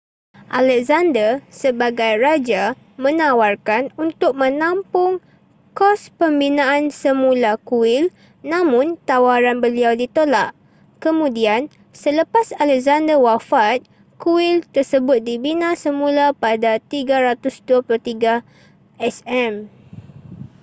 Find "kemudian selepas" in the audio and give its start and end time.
11.03-12.47